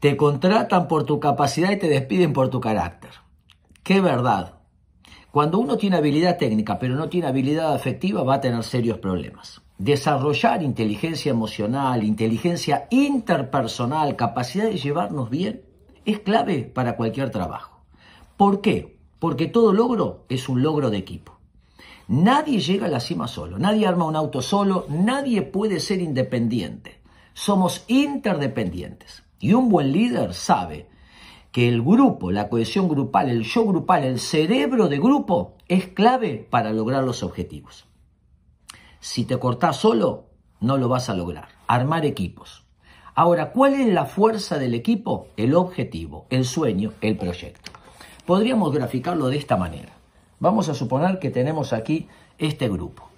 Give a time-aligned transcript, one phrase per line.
[0.00, 3.10] Te contratan por tu capacidad y te despiden por tu carácter.
[3.82, 4.54] Qué verdad.
[5.30, 9.60] Cuando uno tiene habilidad técnica pero no tiene habilidad afectiva va a tener serios problemas.
[9.76, 15.62] Desarrollar inteligencia emocional, inteligencia interpersonal, capacidad de llevarnos bien,
[16.06, 17.80] es clave para cualquier trabajo.
[18.38, 18.96] ¿Por qué?
[19.18, 21.38] Porque todo logro es un logro de equipo.
[22.08, 27.00] Nadie llega a la cima solo, nadie arma un auto solo, nadie puede ser independiente.
[27.34, 29.24] Somos interdependientes.
[29.40, 30.88] Y un buen líder sabe
[31.50, 36.46] que el grupo, la cohesión grupal, el yo grupal, el cerebro de grupo es clave
[36.48, 37.86] para lograr los objetivos.
[39.00, 40.26] Si te cortás solo,
[40.60, 41.48] no lo vas a lograr.
[41.66, 42.64] Armar equipos.
[43.14, 45.28] Ahora, ¿cuál es la fuerza del equipo?
[45.36, 47.72] El objetivo, el sueño, el proyecto.
[48.26, 49.92] Podríamos graficarlo de esta manera.
[50.38, 53.08] Vamos a suponer que tenemos aquí este grupo.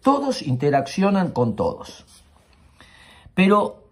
[0.00, 2.04] Todos interaccionan con todos.
[3.34, 3.83] Pero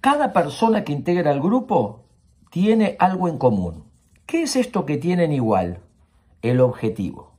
[0.00, 2.04] cada persona que integra el grupo
[2.50, 3.84] tiene algo en común.
[4.26, 5.80] ¿Qué es esto que tienen igual?
[6.42, 7.32] El objetivo.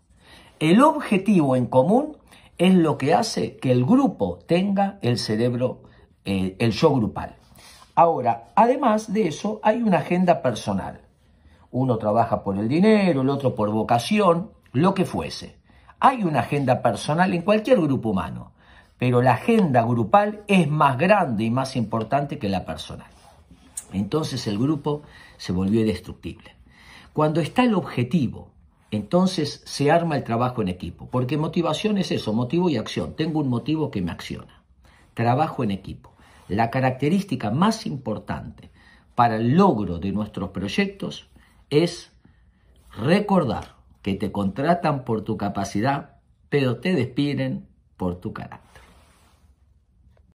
[0.59, 2.17] El objetivo en común
[2.57, 5.83] es lo que hace que el grupo tenga el cerebro,
[6.25, 7.37] eh, el yo grupal.
[7.95, 11.01] Ahora, además de eso, hay una agenda personal.
[11.71, 15.59] Uno trabaja por el dinero, el otro por vocación, lo que fuese.
[15.99, 18.51] Hay una agenda personal en cualquier grupo humano,
[18.99, 23.07] pero la agenda grupal es más grande y más importante que la personal.
[23.93, 25.01] Entonces el grupo
[25.37, 26.53] se volvió indestructible.
[27.13, 28.49] Cuando está el objetivo,
[28.91, 33.15] entonces se arma el trabajo en equipo, porque motivación es eso, motivo y acción.
[33.15, 34.63] Tengo un motivo que me acciona.
[35.13, 36.11] Trabajo en equipo.
[36.49, 38.69] La característica más importante
[39.15, 41.29] para el logro de nuestros proyectos
[41.69, 42.11] es
[42.97, 46.17] recordar que te contratan por tu capacidad,
[46.49, 48.68] pero te despiden por tu carácter.